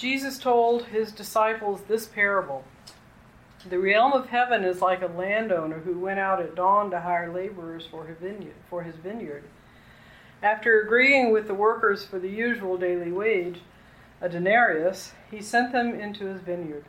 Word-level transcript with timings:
Jesus 0.00 0.38
told 0.38 0.84
his 0.84 1.12
disciples 1.12 1.82
this 1.82 2.06
parable. 2.06 2.64
The 3.68 3.78
realm 3.78 4.14
of 4.14 4.30
heaven 4.30 4.64
is 4.64 4.80
like 4.80 5.02
a 5.02 5.06
landowner 5.08 5.80
who 5.80 5.98
went 5.98 6.18
out 6.18 6.40
at 6.40 6.54
dawn 6.54 6.90
to 6.92 7.00
hire 7.00 7.30
laborers 7.30 7.86
for 7.86 8.06
his 8.06 8.96
vineyard. 8.96 9.44
After 10.42 10.80
agreeing 10.80 11.34
with 11.34 11.46
the 11.46 11.54
workers 11.54 12.02
for 12.02 12.18
the 12.18 12.30
usual 12.30 12.78
daily 12.78 13.12
wage, 13.12 13.60
a 14.22 14.28
denarius, 14.30 15.12
he 15.30 15.42
sent 15.42 15.70
them 15.70 16.00
into 16.00 16.24
his 16.24 16.40
vineyard. 16.40 16.86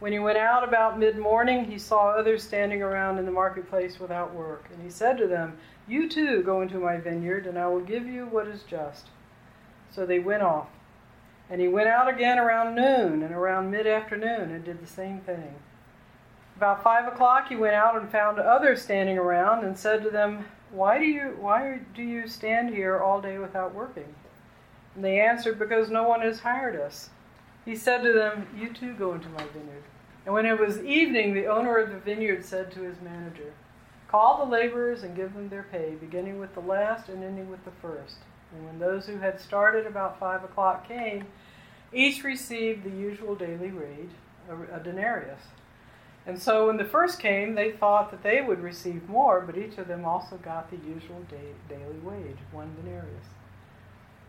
When 0.00 0.10
he 0.10 0.18
went 0.18 0.38
out 0.38 0.66
about 0.66 0.98
mid 0.98 1.18
morning, 1.18 1.66
he 1.66 1.78
saw 1.78 2.08
others 2.08 2.42
standing 2.42 2.82
around 2.82 3.18
in 3.18 3.26
the 3.26 3.30
marketplace 3.30 4.00
without 4.00 4.34
work. 4.34 4.64
And 4.74 4.82
he 4.82 4.90
said 4.90 5.18
to 5.18 5.28
them, 5.28 5.56
You 5.86 6.08
too 6.08 6.42
go 6.42 6.62
into 6.62 6.80
my 6.80 6.96
vineyard, 6.96 7.46
and 7.46 7.56
I 7.56 7.68
will 7.68 7.78
give 7.78 8.06
you 8.06 8.26
what 8.26 8.48
is 8.48 8.64
just. 8.64 9.06
So 9.92 10.04
they 10.04 10.18
went 10.18 10.42
off. 10.42 10.66
And 11.50 11.60
he 11.60 11.68
went 11.68 11.88
out 11.88 12.08
again 12.08 12.38
around 12.38 12.74
noon 12.74 13.22
and 13.22 13.34
around 13.34 13.70
mid 13.70 13.86
afternoon 13.86 14.50
and 14.50 14.64
did 14.64 14.82
the 14.82 14.86
same 14.86 15.20
thing. 15.20 15.54
About 16.56 16.82
five 16.82 17.06
o'clock 17.06 17.48
he 17.48 17.56
went 17.56 17.74
out 17.74 17.96
and 17.96 18.10
found 18.10 18.38
others 18.38 18.82
standing 18.82 19.16
around 19.16 19.64
and 19.64 19.78
said 19.78 20.02
to 20.02 20.10
them, 20.10 20.44
Why 20.70 20.98
do 20.98 21.04
you 21.04 21.36
why 21.38 21.80
do 21.94 22.02
you 22.02 22.26
stand 22.26 22.74
here 22.74 22.98
all 22.98 23.20
day 23.20 23.38
without 23.38 23.74
working? 23.74 24.14
And 24.94 25.04
they 25.04 25.20
answered, 25.20 25.58
Because 25.58 25.88
no 25.88 26.02
one 26.02 26.20
has 26.20 26.40
hired 26.40 26.74
us. 26.74 27.10
He 27.64 27.76
said 27.76 28.02
to 28.02 28.12
them, 28.12 28.46
You 28.56 28.72
too 28.72 28.94
go 28.94 29.12
into 29.14 29.28
my 29.28 29.44
vineyard. 29.52 29.84
And 30.26 30.34
when 30.34 30.46
it 30.46 30.58
was 30.58 30.82
evening, 30.82 31.32
the 31.32 31.46
owner 31.46 31.78
of 31.78 31.90
the 31.90 31.98
vineyard 31.98 32.44
said 32.44 32.70
to 32.72 32.82
his 32.82 33.00
manager, 33.00 33.52
Call 34.08 34.38
the 34.38 34.50
laborers 34.50 35.02
and 35.02 35.14
give 35.14 35.34
them 35.34 35.48
their 35.48 35.62
pay, 35.64 35.94
beginning 35.94 36.38
with 36.38 36.54
the 36.54 36.60
last 36.60 37.08
and 37.08 37.22
ending 37.22 37.50
with 37.50 37.64
the 37.64 37.70
first. 37.82 38.16
And 38.54 38.64
when 38.66 38.78
those 38.78 39.06
who 39.06 39.18
had 39.18 39.40
started 39.40 39.86
about 39.86 40.18
five 40.18 40.42
o'clock 40.44 40.88
came, 40.88 41.26
each 41.92 42.22
received 42.24 42.84
the 42.84 42.90
usual 42.90 43.34
daily 43.34 43.70
wage, 43.70 44.10
a, 44.48 44.80
denarius. 44.80 45.40
And 46.26 46.40
so 46.40 46.66
when 46.66 46.76
the 46.76 46.84
first 46.84 47.18
came, 47.18 47.54
they 47.54 47.72
thought 47.72 48.10
that 48.10 48.22
they 48.22 48.42
would 48.42 48.60
receive 48.60 49.08
more, 49.08 49.40
but 49.40 49.56
each 49.56 49.78
of 49.78 49.88
them 49.88 50.04
also 50.04 50.36
got 50.36 50.70
the 50.70 50.76
usual 50.76 51.22
day, 51.30 51.54
daily 51.68 51.98
wage, 52.02 52.36
one 52.52 52.74
denarius. 52.76 53.24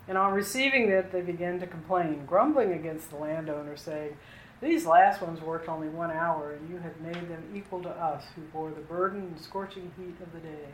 And 0.07 0.17
on 0.17 0.33
receiving 0.33 0.89
it, 0.89 1.11
they 1.11 1.21
began 1.21 1.59
to 1.59 1.67
complain, 1.67 2.25
grumbling 2.25 2.71
against 2.73 3.09
the 3.09 3.17
landowner, 3.17 3.75
saying, 3.75 4.17
These 4.61 4.85
last 4.85 5.21
ones 5.21 5.41
worked 5.41 5.67
only 5.67 5.89
one 5.89 6.09
hour, 6.09 6.53
and 6.53 6.69
you 6.69 6.77
have 6.77 6.99
made 7.01 7.29
them 7.29 7.43
equal 7.53 7.83
to 7.83 7.89
us, 7.89 8.23
who 8.35 8.41
bore 8.53 8.71
the 8.71 8.81
burden 8.81 9.19
and 9.19 9.39
scorching 9.39 9.91
heat 9.97 10.15
of 10.23 10.31
the 10.31 10.39
day. 10.39 10.69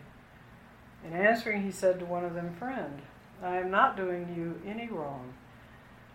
In 1.04 1.14
answering, 1.14 1.64
he 1.64 1.72
said 1.72 2.00
to 2.00 2.06
one 2.06 2.24
of 2.24 2.34
them, 2.34 2.56
Friend, 2.58 3.02
I 3.44 3.58
am 3.58 3.72
not 3.72 3.98
doing 3.98 4.34
you 4.36 4.70
any 4.70 4.88
wrong. 4.88 5.34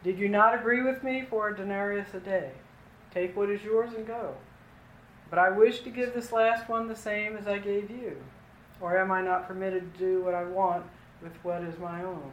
Did 0.03 0.19
you 0.19 0.29
not 0.29 0.55
agree 0.55 0.83
with 0.83 1.03
me 1.03 1.25
for 1.29 1.49
a 1.49 1.57
denarius 1.57 2.15
a 2.15 2.21
day? 2.21 2.53
Take 3.12 3.37
what 3.37 3.51
is 3.51 3.62
yours 3.62 3.93
and 3.95 4.07
go. 4.07 4.35
But 5.29 5.39
I 5.39 5.51
wish 5.51 5.81
to 5.81 5.91
give 5.91 6.15
this 6.15 6.33
last 6.33 6.69
one 6.69 6.89
the 6.89 6.97
same 6.97 7.37
as 7.37 7.47
I 7.47 7.59
gave 7.59 7.91
you. 7.91 8.17
Or 8.81 8.99
am 8.99 9.11
I 9.11 9.21
not 9.21 9.47
permitted 9.47 9.93
to 9.93 9.99
do 9.99 10.25
what 10.25 10.35
I 10.35 10.45
want 10.45 10.85
with 11.23 11.33
what 11.43 11.62
is 11.62 11.79
my 11.79 12.03
own? 12.03 12.33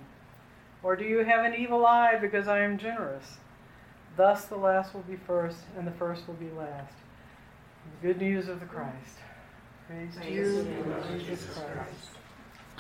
Or 0.82 0.96
do 0.96 1.04
you 1.04 1.20
have 1.20 1.46
an 1.46 1.54
evil 1.54 1.86
eye 1.86 2.18
because 2.20 2.48
I 2.48 2.60
am 2.60 2.78
generous? 2.78 3.38
Thus 4.16 4.46
the 4.46 4.56
last 4.56 4.94
will 4.94 5.02
be 5.02 5.16
first, 5.16 5.60
and 5.78 5.86
the 5.86 5.92
first 5.92 6.28
will 6.28 6.36
be 6.36 6.50
last. 6.58 6.94
The 8.02 8.08
good 8.08 8.22
news 8.22 8.48
of 8.48 8.60
the 8.60 8.66
Christ. 8.66 9.18
Praise, 9.88 10.16
Praise 10.16 10.34
you, 10.34 10.68
Jesus 11.20 11.46
Christ. 11.54 12.18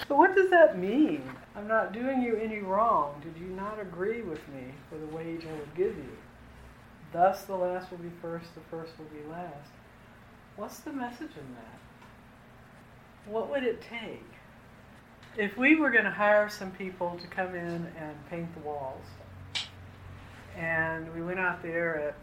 So 0.06 0.16
what 0.16 0.36
does 0.36 0.50
that 0.52 0.78
mean? 0.78 1.24
I'm 1.56 1.68
not 1.68 1.92
doing 1.92 2.22
you 2.22 2.36
any 2.36 2.60
wrong. 2.60 3.22
Did 3.24 3.42
you 3.42 3.48
not 3.48 3.80
agree 3.80 4.22
with 4.22 4.48
me 4.50 4.66
for 4.90 4.98
the 4.98 5.08
wage 5.08 5.46
I 5.46 5.54
would 5.54 5.76
give 5.76 5.98
you? 5.98 6.18
Thus 7.12 7.44
the 7.44 7.56
last 7.56 7.90
will 7.90 7.98
be 7.98 8.12
first, 8.22 8.54
the 8.54 8.62
first 8.70 8.94
will 8.98 9.06
be 9.06 9.28
last. 9.30 9.72
What's 10.56 10.80
the 10.80 10.92
message 10.92 11.32
in 11.36 11.56
that? 11.56 13.32
What 13.32 13.50
would 13.50 13.64
it 13.64 13.82
take? 13.82 14.24
If 15.36 15.58
we 15.58 15.76
were 15.76 15.90
going 15.90 16.06
to 16.06 16.12
hire 16.12 16.50
some 16.50 16.72
people 16.72 17.18
to 17.22 17.28
come 17.28 17.56
in 17.56 17.92
and 17.98 18.30
paint 18.30 18.54
the 18.54 18.62
walls, 18.62 19.06
and 20.56 21.14
we 21.14 21.22
went 21.22 21.40
out 21.40 21.62
there 21.62 22.16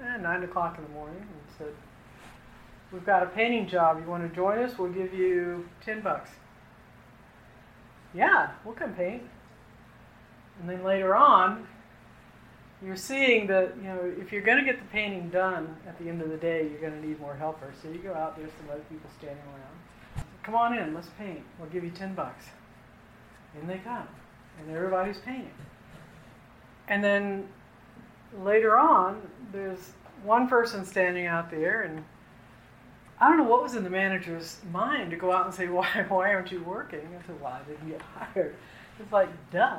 at 0.00 0.16
eh, 0.16 0.16
9 0.18 0.42
o'clock 0.44 0.76
in 0.78 0.84
the 0.84 0.90
morning 0.90 1.20
and 1.20 1.56
said, 1.56 1.74
We've 2.92 3.04
got 3.04 3.22
a 3.22 3.26
painting 3.26 3.68
job. 3.68 4.00
You 4.00 4.10
want 4.10 4.28
to 4.28 4.34
join 4.34 4.58
us? 4.60 4.78
We'll 4.78 4.92
give 4.92 5.12
you 5.12 5.68
10 5.84 6.00
bucks. 6.00 6.30
Yeah, 8.18 8.50
we'll 8.64 8.74
come 8.74 8.94
paint. 8.94 9.22
And 10.60 10.68
then 10.68 10.82
later 10.82 11.14
on, 11.14 11.68
you're 12.84 12.96
seeing 12.96 13.46
that, 13.46 13.76
you 13.76 13.84
know, 13.84 14.12
if 14.18 14.32
you're 14.32 14.42
going 14.42 14.58
to 14.58 14.64
get 14.64 14.80
the 14.80 14.88
painting 14.88 15.30
done 15.30 15.76
at 15.86 15.96
the 16.00 16.08
end 16.08 16.20
of 16.20 16.28
the 16.28 16.36
day, 16.36 16.68
you're 16.68 16.80
going 16.80 17.00
to 17.00 17.08
need 17.08 17.20
more 17.20 17.36
helpers. 17.36 17.76
So 17.80 17.88
you 17.88 17.98
go 17.98 18.12
out, 18.12 18.36
there's 18.36 18.50
some 18.60 18.70
other 18.70 18.82
people 18.90 19.08
standing 19.18 19.38
around. 19.44 20.26
Come 20.42 20.56
on 20.56 20.76
in, 20.76 20.94
let's 20.94 21.10
paint. 21.16 21.42
We'll 21.60 21.68
give 21.68 21.84
you 21.84 21.90
10 21.90 22.14
bucks. 22.14 22.46
And 23.54 23.70
they 23.70 23.78
come. 23.78 24.08
And 24.58 24.76
everybody's 24.76 25.18
painting. 25.18 25.52
And 26.88 27.04
then 27.04 27.46
later 28.42 28.76
on, 28.76 29.22
there's 29.52 29.92
one 30.24 30.48
person 30.48 30.84
standing 30.84 31.26
out 31.26 31.52
there 31.52 31.82
and 31.82 32.04
I 33.20 33.28
don't 33.28 33.38
know 33.38 33.44
what 33.44 33.62
was 33.62 33.74
in 33.74 33.82
the 33.82 33.90
manager's 33.90 34.58
mind 34.70 35.10
to 35.10 35.16
go 35.16 35.32
out 35.32 35.46
and 35.46 35.54
say, 35.54 35.68
why, 35.76 36.04
why 36.08 36.32
aren't 36.32 36.52
you 36.52 36.62
working? 36.62 37.00
I 37.00 37.26
said, 37.26 37.40
well, 37.40 37.52
I 37.52 37.60
didn't 37.68 37.86
you 37.86 37.94
get 37.94 38.02
hired. 38.02 38.54
It's 39.00 39.12
like, 39.12 39.28
duh. 39.50 39.78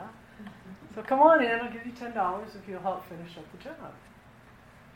So 0.95 1.01
come 1.03 1.22
on 1.22 1.44
in, 1.44 1.51
I'll 1.51 1.72
give 1.72 1.85
you 1.85 1.91
$10 1.91 2.55
if 2.55 2.67
you'll 2.67 2.81
help 2.81 3.07
finish 3.07 3.38
up 3.38 3.45
the 3.51 3.63
job. 3.63 3.94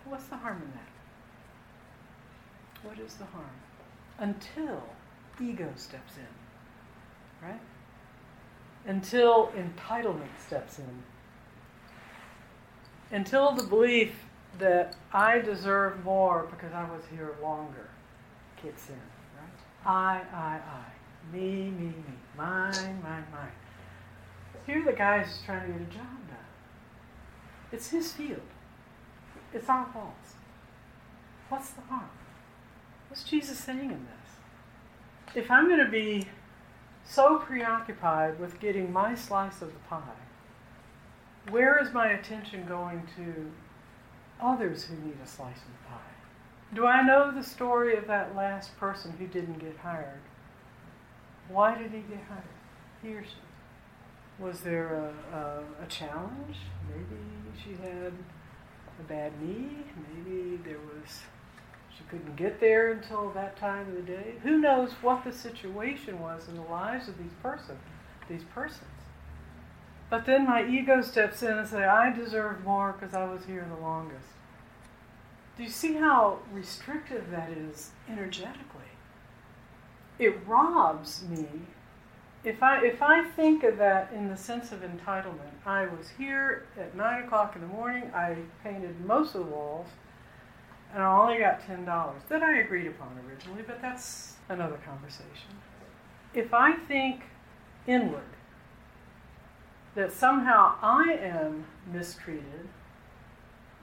What's 0.05 0.25
the 0.25 0.35
harm 0.35 0.61
in 0.61 0.71
that? 0.71 0.89
What 2.83 2.99
is 2.99 3.15
the 3.15 3.25
harm? 3.25 3.45
Until 4.19 4.83
ego 5.41 5.71
steps 5.75 6.17
in, 6.17 7.47
right? 7.47 7.61
Until 8.85 9.53
entitlement 9.55 10.39
steps 10.45 10.79
in. 10.79 11.03
Until 13.11 13.53
the 13.53 13.63
belief 13.63 14.25
that 14.59 14.95
I 15.13 15.39
deserve 15.39 16.03
more 16.03 16.47
because 16.49 16.73
I 16.73 16.83
was 16.83 17.03
here 17.11 17.35
longer 17.41 17.89
kicks 18.63 18.89
in, 18.89 18.95
right? 18.95 19.59
I, 19.85 20.21
I, 20.33 20.59
I. 20.59 21.35
Me, 21.35 21.69
me, 21.69 21.87
me. 21.87 22.13
Mine, 22.37 23.01
mine, 23.03 23.25
mine. 23.31 23.51
Here 24.65 24.83
the 24.83 24.93
guy 24.93 25.21
is 25.21 25.41
trying 25.45 25.67
to 25.67 25.73
get 25.73 25.81
a 25.81 25.91
job 25.91 26.27
done. 26.27 26.37
It's 27.71 27.89
his 27.89 28.13
field. 28.13 28.41
It's 29.53 29.67
our 29.67 29.85
fault. 29.93 30.13
What's 31.49 31.71
the 31.71 31.81
harm? 31.81 32.09
What's 33.09 33.23
Jesus 33.23 33.59
saying 33.59 33.91
in 33.91 34.07
this? 34.07 35.35
If 35.35 35.51
I'm 35.51 35.67
going 35.67 35.83
to 35.83 35.91
be 35.91 36.27
so 37.05 37.37
preoccupied 37.37 38.39
with 38.39 38.59
getting 38.59 38.91
my 38.91 39.13
slice 39.15 39.61
of 39.61 39.73
the 39.73 39.79
pie, 39.89 40.01
where 41.49 41.77
is 41.83 41.93
my 41.93 42.11
attention 42.11 42.65
going 42.65 43.03
to 43.17 43.51
others 44.41 44.85
who 44.85 44.95
need 45.05 45.17
a 45.23 45.27
slice 45.27 45.57
of 45.57 45.67
the 45.67 45.89
pie? 45.89 46.12
Do 46.73 46.87
I 46.87 47.03
know 47.03 47.31
the 47.31 47.43
story 47.43 47.95
of 47.95 48.07
that 48.07 48.35
last 48.35 48.75
person 48.77 49.13
who 49.19 49.27
didn't 49.27 49.59
get 49.59 49.77
hired? 49.77 50.21
Why 51.47 51.77
did 51.77 51.91
he 51.91 51.99
get 51.99 52.23
hired? 52.27 52.43
He 53.01 53.13
or 53.13 53.23
she? 53.23 54.43
Was 54.43 54.61
there 54.61 54.95
a, 54.95 55.35
a, 55.35 55.83
a 55.83 55.87
challenge? 55.87 56.57
Maybe 56.89 57.21
she 57.63 57.71
had 57.81 58.13
a 58.99 59.03
bad 59.07 59.39
knee. 59.41 59.69
Maybe 59.95 60.57
there 60.57 60.79
was 60.79 61.21
she 61.95 62.03
couldn't 62.09 62.35
get 62.35 62.59
there 62.59 62.91
until 62.91 63.29
that 63.31 63.55
time 63.57 63.87
of 63.87 63.95
the 63.95 64.01
day. 64.01 64.35
Who 64.41 64.57
knows 64.57 64.93
what 65.01 65.23
the 65.23 65.31
situation 65.31 66.19
was 66.19 66.47
in 66.47 66.55
the 66.55 66.63
lives 66.63 67.07
of 67.07 67.17
these 67.19 67.33
person, 67.41 67.77
these 68.27 68.43
persons? 68.43 68.89
But 70.09 70.25
then 70.25 70.45
my 70.45 70.65
ego 70.65 71.01
steps 71.01 71.43
in 71.43 71.57
and 71.57 71.67
say, 71.67 71.83
I 71.83 72.11
deserve 72.11 72.63
more 72.63 72.93
because 72.93 73.13
I 73.13 73.25
was 73.25 73.45
here 73.45 73.67
the 73.69 73.81
longest. 73.81 74.27
Do 75.55 75.63
you 75.63 75.69
see 75.69 75.93
how 75.93 76.39
restrictive 76.51 77.29
that 77.29 77.49
is 77.51 77.91
energetically? 78.09 78.81
It 80.17 80.35
robs 80.47 81.23
me. 81.29 81.47
If 82.43 82.61
I, 82.61 82.83
if 82.83 83.01
I 83.01 83.23
think 83.23 83.63
of 83.63 83.77
that 83.77 84.11
in 84.13 84.29
the 84.29 84.35
sense 84.35 84.71
of 84.71 84.81
entitlement, 84.81 85.65
I 85.65 85.85
was 85.85 86.09
here 86.17 86.65
at 86.77 86.95
9 86.95 87.23
o'clock 87.23 87.55
in 87.55 87.61
the 87.61 87.67
morning, 87.67 88.11
I 88.13 88.35
painted 88.63 88.99
most 89.05 89.35
of 89.35 89.45
the 89.45 89.51
walls, 89.51 89.87
and 90.93 91.01
I 91.01 91.21
only 91.21 91.39
got 91.39 91.61
$10 91.61 91.85
that 92.29 92.43
I 92.43 92.59
agreed 92.59 92.87
upon 92.87 93.17
originally, 93.27 93.63
but 93.65 93.81
that's 93.81 94.33
another 94.49 94.77
conversation. 94.85 95.57
If 96.33 96.53
I 96.53 96.73
think 96.73 97.23
inward, 97.87 98.23
that 99.95 100.11
somehow 100.11 100.75
I 100.81 101.13
am 101.21 101.65
mistreated 101.91 102.67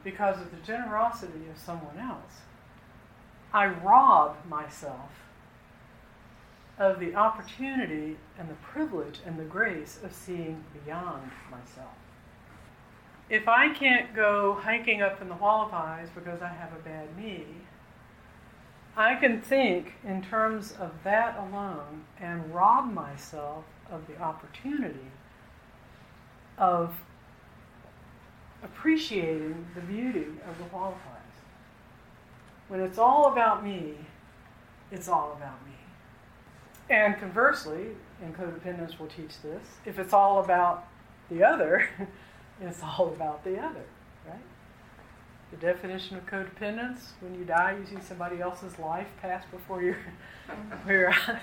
because 0.05 0.41
of 0.41 0.51
the 0.51 0.57
generosity 0.59 1.49
of 1.51 1.59
someone 1.59 1.99
else. 1.99 2.43
I 3.53 3.67
rob 3.67 4.37
myself 4.49 5.11
of 6.79 6.99
the 6.99 7.15
opportunity 7.15 8.17
and 8.39 8.49
the 8.49 8.55
privilege 8.55 9.21
and 9.27 9.39
the 9.39 9.45
grace 9.45 9.99
of 10.03 10.15
seeing 10.15 10.65
beyond 10.85 11.31
myself. 11.51 11.95
if 13.29 13.47
I 13.47 13.73
can't 13.73 14.15
go 14.15 14.55
hiking 14.55 15.03
up 15.03 15.23
in 15.23 15.29
the 15.29 15.37
Hualapai 15.37 16.09
because 16.15 16.43
I 16.43 16.49
have 16.49 16.73
a 16.73 16.83
bad 16.83 17.17
knee, 17.17 17.45
I 18.97 19.15
can 19.15 19.41
think 19.41 19.95
in 20.05 20.21
terms 20.23 20.73
of 20.73 20.91
that 21.05 21.39
alone 21.39 22.05
and 22.21 22.53
rob 22.53 22.93
myself 22.93 23.65
of 23.91 24.07
the 24.09 24.21
opportunity 24.21 25.13
of 26.59 26.95
appreciating 28.63 29.67
the 29.75 29.81
beauty 29.81 30.27
of 30.49 30.59
the 30.59 30.65
Hualapais. 30.75 30.97
When 32.69 32.81
it's 32.81 32.99
all 32.99 33.33
about 33.33 33.65
me, 33.65 33.95
it's 34.93 35.09
all 35.09 35.35
about 35.37 35.65
me. 35.67 35.73
And 36.89 37.19
conversely, 37.19 37.89
and 38.23 38.37
codependence 38.37 38.99
will 38.99 39.07
teach 39.07 39.41
this, 39.43 39.63
if 39.87 39.99
it's 39.99 40.13
all 40.13 40.41
about 40.41 40.89
the 41.31 41.45
other, 41.45 41.89
it's 42.61 42.83
all 42.83 43.09
about 43.09 43.45
the 43.45 43.59
other, 43.59 43.85
right? 44.27 44.43
The 45.51 45.57
definition 45.57 46.17
of 46.17 46.27
codependence, 46.27 46.99
when 47.21 47.35
you 47.35 47.45
die, 47.45 47.77
you 47.79 47.87
see 47.87 48.03
somebody 48.05 48.41
else's 48.41 48.79
life 48.79 49.09
pass 49.21 49.45
before 49.51 49.83
your, 49.83 49.97
before 50.71 50.93
your 50.93 51.11
eyes. 51.11 51.41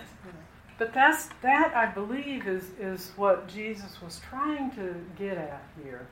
But 0.77 0.93
that's 0.93 1.29
that 1.41 1.75
I 1.75 1.87
believe 1.87 2.47
is, 2.47 2.65
is 2.79 3.11
what 3.15 3.47
Jesus 3.47 4.01
was 4.01 4.21
trying 4.29 4.71
to 4.71 4.95
get 5.17 5.37
at 5.37 5.63
here. 5.83 6.07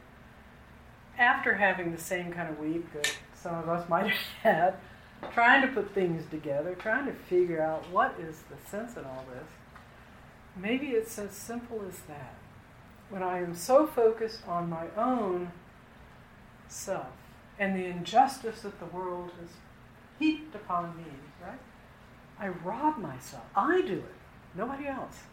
After 1.18 1.54
having 1.54 1.92
the 1.92 2.02
same 2.02 2.32
kind 2.34 2.50
of 2.50 2.60
week 2.60 2.92
that 2.94 3.18
some 3.34 3.56
of 3.56 3.70
us 3.70 3.88
might 3.90 4.08
have 4.08 4.18
had, 4.42 5.32
trying 5.34 5.62
to 5.62 5.68
put 5.68 5.94
things 5.94 6.24
together, 6.30 6.76
trying 6.76 7.06
to 7.06 7.14
figure 7.14 7.62
out 7.62 7.90
what 7.90 8.16
is 8.20 8.44
the 8.50 8.70
sense 8.70 8.98
in 8.98 9.06
all 9.06 9.26
this. 9.34 9.48
Maybe 10.56 10.88
it's 10.88 11.18
as 11.18 11.32
simple 11.32 11.82
as 11.88 12.00
that. 12.08 12.36
When 13.10 13.24
I 13.24 13.40
am 13.40 13.56
so 13.56 13.86
focused 13.86 14.48
on 14.48 14.70
my 14.70 14.88
own 14.98 15.52
self 16.68 17.08
and 17.60 17.76
the 17.76 17.86
injustice 17.86 18.62
that 18.62 18.80
the 18.80 18.86
world 18.86 19.32
has 19.40 19.50
heaped 20.20 20.56
upon 20.56 20.98
me, 20.98 21.04
right? 21.42 21.60
I 22.40 22.48
rob 22.48 22.98
myself. 22.98 23.44
I 23.56 23.82
do 23.82 23.98
it, 23.98 24.16
nobody 24.56 24.88
else. 24.88 25.24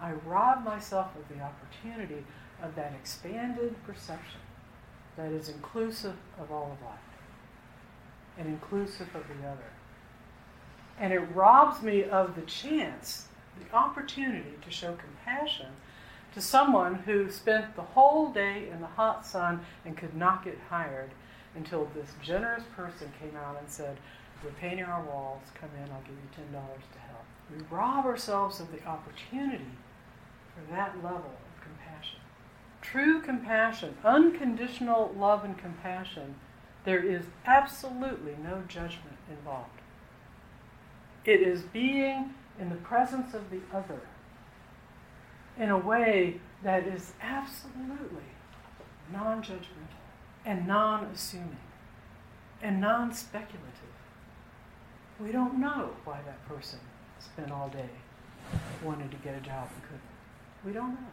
I 0.00 0.12
rob 0.12 0.64
myself 0.64 1.08
of 1.16 1.34
the 1.34 1.42
opportunity 1.42 2.24
of 2.62 2.74
that 2.76 2.92
expanded 2.98 3.74
perception 3.84 4.40
that 5.16 5.32
is 5.32 5.48
inclusive 5.48 6.16
of 6.38 6.50
all 6.50 6.72
of 6.72 6.86
life 6.86 6.98
and 8.38 8.48
inclusive 8.48 9.08
of 9.14 9.22
the 9.28 9.46
other. 9.46 9.70
And 10.98 11.12
it 11.12 11.20
robs 11.34 11.82
me 11.82 12.04
of 12.04 12.34
the 12.34 12.42
chance, 12.42 13.28
the 13.58 13.74
opportunity 13.74 14.54
to 14.62 14.70
show 14.70 14.96
compassion 14.96 15.68
to 16.34 16.40
someone 16.40 16.94
who 16.94 17.30
spent 17.30 17.76
the 17.76 17.82
whole 17.82 18.32
day 18.32 18.68
in 18.72 18.80
the 18.80 18.86
hot 18.86 19.26
sun 19.26 19.60
and 19.84 19.96
could 19.96 20.14
not 20.14 20.44
get 20.44 20.58
hired 20.70 21.10
until 21.54 21.88
this 21.94 22.14
generous 22.22 22.64
person 22.74 23.12
came 23.20 23.36
out 23.36 23.58
and 23.58 23.68
said, 23.68 23.98
We're 24.42 24.50
painting 24.52 24.84
our 24.84 25.02
walls, 25.04 25.42
come 25.54 25.68
in, 25.76 25.90
I'll 25.92 26.00
give 26.00 26.12
you 26.12 26.44
$10 26.44 26.52
to 26.52 26.98
help. 26.98 27.24
We 27.50 27.62
rob 27.70 28.06
ourselves 28.06 28.60
of 28.60 28.72
the 28.72 28.82
opportunity 28.86 29.66
for 30.54 30.72
that 30.72 30.96
level. 31.02 31.34
True 32.82 33.22
compassion, 33.22 33.96
unconditional 34.04 35.14
love 35.16 35.44
and 35.44 35.56
compassion, 35.56 36.34
there 36.84 37.02
is 37.02 37.24
absolutely 37.46 38.36
no 38.42 38.62
judgment 38.68 39.16
involved. 39.30 39.80
It 41.24 41.40
is 41.40 41.62
being 41.62 42.34
in 42.58 42.68
the 42.68 42.76
presence 42.76 43.34
of 43.34 43.50
the 43.50 43.60
other 43.72 44.00
in 45.58 45.70
a 45.70 45.78
way 45.78 46.40
that 46.62 46.86
is 46.86 47.12
absolutely 47.20 48.28
non 49.12 49.42
judgmental 49.42 50.02
and 50.44 50.66
non 50.66 51.04
assuming 51.04 51.56
and 52.62 52.80
non 52.80 53.12
speculative. 53.12 53.68
We 55.20 55.30
don't 55.30 55.60
know 55.60 55.90
why 56.04 56.20
that 56.26 56.46
person 56.48 56.80
spent 57.20 57.52
all 57.52 57.68
day 57.68 57.90
wanting 58.82 59.08
to 59.10 59.16
get 59.16 59.36
a 59.36 59.40
job 59.40 59.68
and 59.72 59.82
couldn't. 59.82 60.00
We 60.64 60.72
don't 60.72 60.94
know. 60.94 61.06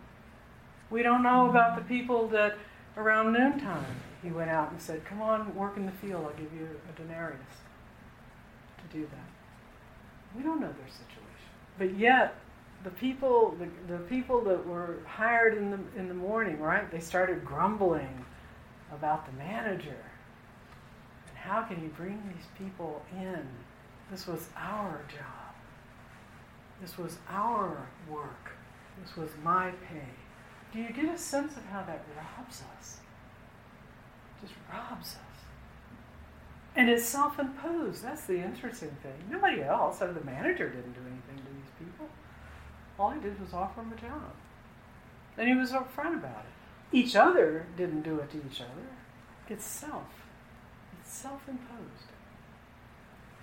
We 0.90 1.04
don't 1.04 1.24
know 1.24 1.50
about 1.50 1.76
the 1.76 1.84
people 1.84 2.28
that 2.30 2.58
around 2.98 3.34
noontime 3.34 3.86
he 4.22 4.30
went 4.30 4.50
out 4.50 4.72
and 4.72 4.82
said, 4.82 5.06
Come 5.06 5.22
on, 5.22 5.56
work 5.56 5.78
in 5.78 5.86
the 5.86 5.92
field, 5.94 6.26
I'll 6.26 6.44
give 6.44 6.54
you 6.54 6.68
a 6.90 7.00
denarius 7.00 7.40
to 8.78 8.98
do 8.98 9.04
that. 9.04 10.36
We 10.36 10.44
don't 10.44 10.60
know 10.60 10.68
their 10.68 10.90
situation. 10.90 11.20
But 11.78 11.98
yet, 11.98 12.36
the 12.84 12.90
people, 12.92 13.56
the, 13.60 13.94
the 13.94 14.00
people 14.04 14.42
that 14.42 14.66
were 14.66 14.98
hired 15.06 15.58
in 15.58 15.72
the, 15.72 15.80
in 15.98 16.08
the 16.08 16.14
morning, 16.14 16.60
right, 16.60 16.90
they 16.92 17.00
started 17.00 17.44
grumbling 17.44 18.26
about 18.92 19.26
the 19.26 19.32
manager. 19.38 20.06
And 21.28 21.38
how 21.38 21.64
can 21.64 21.82
you 21.82 21.90
bring 21.90 22.22
these 22.36 22.46
people 22.58 23.02
in? 23.18 23.48
This 24.12 24.28
was 24.28 24.50
our 24.58 25.02
job. 25.08 25.56
This 26.82 26.98
was 26.98 27.18
our 27.30 27.88
work. 28.10 28.52
This 29.04 29.16
was 29.16 29.30
my 29.44 29.72
pay. 29.88 30.08
Do 30.74 30.80
you 30.80 30.92
get 30.94 31.06
a 31.06 31.18
sense 31.18 31.58
of 31.58 31.66
how 31.66 31.84
that 31.84 32.04
robs 32.16 32.64
us? 32.78 32.98
Just 34.42 34.54
robs 34.72 35.16
us. 35.16 35.30
And 36.76 36.90
it's 36.90 37.06
self 37.06 37.40
imposed. 37.40 38.04
That's 38.04 38.26
the 38.26 38.38
interesting 38.38 38.96
thing. 39.02 39.14
Nobody 39.30 39.62
else, 39.62 40.02
or 40.02 40.14
the 40.14 40.24
manager, 40.24 40.70
didn't 40.70 40.94
do 40.94 41.02
anything 41.02 41.46
to 41.46 41.52
these 41.54 41.72
people. 41.80 42.08
All 43.00 43.12
he 43.12 43.20
did 43.20 43.40
was 43.42 43.54
offer 43.54 43.82
them 43.82 43.94
a 43.98 44.00
job. 44.00 44.34
And 45.38 45.48
he 45.48 45.56
was 45.56 45.72
upfront 45.72 46.16
about 46.16 46.46
it. 46.46 46.96
Each 46.96 47.16
other 47.16 47.66
didn't 47.78 48.02
do 48.02 48.20
it 48.20 48.32
to 48.32 48.38
each 48.38 48.62
other. 48.62 48.88
It's 49.48 49.66
self. 49.66 50.08
It's 51.00 51.12
self 51.12 51.42
imposed. 51.48 52.12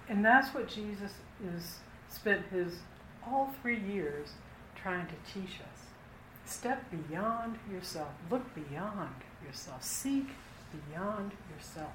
And 0.09 0.25
that's 0.25 0.55
what 0.55 0.69
Jesus 0.69 1.13
is 1.45 1.79
spent 2.09 2.47
his 2.47 2.77
all 3.27 3.53
three 3.61 3.81
years 3.81 4.29
trying 4.81 5.07
to 5.07 5.15
teach 5.33 5.61
us. 5.61 5.76
Step 6.47 6.85
beyond 6.91 7.59
yourself. 7.71 8.09
Look 8.31 8.55
beyond 8.55 9.15
yourself. 9.45 9.83
Seek 9.83 10.29
beyond 10.91 11.33
yourself 11.55 11.93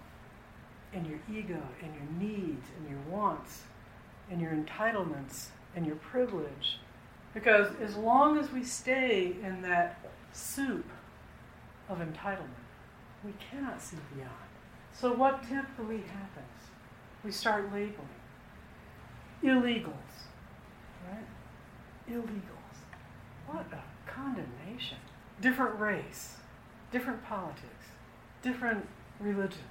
and 0.93 1.07
your 1.07 1.19
ego 1.33 1.61
and 1.81 1.93
your 1.95 2.29
needs 2.29 2.67
and 2.77 2.89
your 2.89 2.99
wants 3.09 3.61
and 4.29 4.41
your 4.41 4.51
entitlements 4.51 5.47
and 5.75 5.85
your 5.85 5.95
privilege 5.95 6.79
because 7.33 7.67
as 7.81 7.95
long 7.95 8.37
as 8.37 8.51
we 8.51 8.63
stay 8.63 9.35
in 9.41 9.61
that 9.61 9.99
soup 10.33 10.85
of 11.89 11.99
entitlement, 11.99 12.65
we 13.23 13.33
cannot 13.49 13.81
see 13.81 13.97
beyond. 14.15 14.31
So, 14.93 15.13
what 15.13 15.41
typically 15.47 15.97
happens? 15.99 16.69
We 17.23 17.31
start 17.31 17.65
labeling 17.71 17.95
illegals, 19.43 20.27
right? 21.09 21.25
Illegals. 22.09 22.77
What 23.47 23.65
a 23.71 23.90
condemnation. 24.15 24.97
Different 25.41 25.79
race, 25.79 26.35
different 26.91 27.23
politics, 27.25 27.85
different 28.41 28.87
religion, 29.19 29.63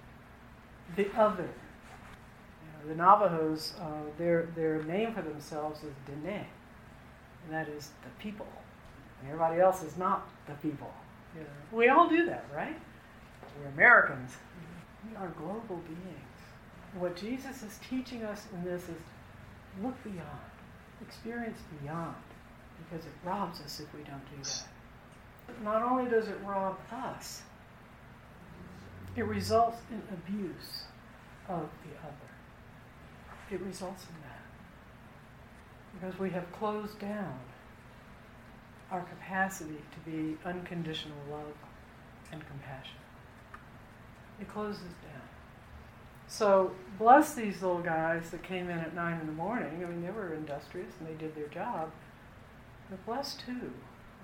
the 0.96 1.08
other. 1.16 1.44
You 1.44 2.68
know, 2.72 2.88
the 2.88 2.94
Navajos, 2.96 3.74
uh, 3.80 4.02
their, 4.18 4.48
their 4.56 4.82
name 4.82 5.14
for 5.14 5.22
themselves 5.22 5.82
is 5.84 5.94
Dene 6.06 6.46
and 7.44 7.54
that 7.54 7.68
is 7.68 7.90
the 8.02 8.22
people. 8.22 8.46
And 9.20 9.30
everybody 9.30 9.60
else 9.60 9.82
is 9.82 9.96
not 9.96 10.28
the 10.46 10.54
people. 10.54 10.92
We 11.72 11.88
all 11.88 12.08
do 12.08 12.26
that, 12.26 12.44
right? 12.54 12.76
We're 13.58 13.68
Americans. 13.68 14.32
We 15.08 15.16
are 15.16 15.28
global 15.38 15.80
beings. 15.86 16.98
What 16.98 17.16
Jesus 17.16 17.62
is 17.62 17.78
teaching 17.88 18.24
us 18.24 18.46
in 18.52 18.64
this 18.64 18.82
is 18.82 18.96
look 19.82 20.02
beyond, 20.02 20.20
experience 21.06 21.58
beyond, 21.80 22.16
because 22.88 23.06
it 23.06 23.12
robs 23.24 23.60
us 23.60 23.80
if 23.80 23.92
we 23.94 24.02
don't 24.02 24.24
do 24.30 24.42
that. 24.42 24.68
But 25.46 25.62
not 25.62 25.82
only 25.82 26.10
does 26.10 26.28
it 26.28 26.38
rob 26.44 26.78
us, 26.92 27.42
it 29.16 29.26
results 29.26 29.78
in 29.90 30.02
abuse 30.12 30.84
of 31.48 31.68
the 31.84 31.98
other. 32.06 32.30
It 33.50 33.60
results 33.60 34.04
in 34.04 34.14
that 34.22 34.40
because 35.94 36.18
we 36.18 36.30
have 36.30 36.50
closed 36.52 36.98
down 37.00 37.38
our 38.90 39.02
capacity 39.02 39.80
to 39.92 40.10
be 40.10 40.36
unconditional 40.44 41.18
love 41.30 41.54
and 42.32 42.46
compassion. 42.46 42.98
It 44.40 44.48
closes 44.48 44.80
down. 44.80 45.28
So 46.28 46.72
bless 46.98 47.34
these 47.34 47.60
little 47.60 47.82
guys 47.82 48.30
that 48.30 48.42
came 48.42 48.70
in 48.70 48.78
at 48.78 48.94
nine 48.94 49.20
in 49.20 49.26
the 49.26 49.32
morning. 49.32 49.84
I 49.84 49.88
mean, 49.88 50.02
they 50.02 50.12
were 50.12 50.34
industrious 50.34 50.92
and 50.98 51.08
they 51.08 51.14
did 51.14 51.34
their 51.34 51.48
job. 51.48 51.90
But 52.90 53.06
blessed 53.06 53.40
too 53.46 53.72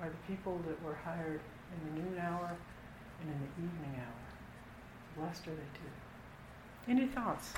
are 0.03 0.11
the 0.11 0.35
people 0.35 0.61
that 0.67 0.83
were 0.83 0.97
hired 1.05 1.41
in 1.73 1.95
the 1.95 2.03
noon 2.03 2.19
hour 2.19 2.57
and 3.21 3.31
in 3.31 3.39
the 3.39 3.69
evening 3.69 4.01
hour. 4.01 5.23
Blessed 5.25 5.47
are 5.47 5.55
they 5.55 5.57
too. 5.57 6.91
Any 6.91 7.07
thoughts? 7.07 7.55